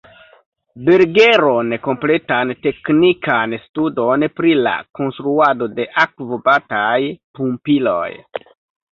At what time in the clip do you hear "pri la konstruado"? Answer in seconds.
4.39-5.67